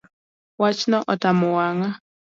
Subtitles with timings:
[0.61, 1.87] Wachno otamo wang’a